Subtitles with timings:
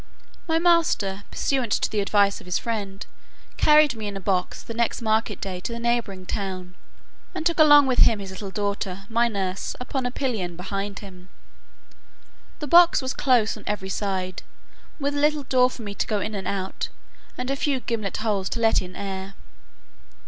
[0.47, 3.05] My master, pursuant to the advice of his friend,
[3.57, 6.73] carried me in a box the next market day to the neighbouring town,
[7.35, 11.29] and took along with him his little daughter, my nurse, upon a pillion behind him.
[12.57, 14.41] The box was close on every side,
[14.99, 16.89] with a little door for me to go in and out,
[17.37, 19.35] and a few gimlet holes to let in air.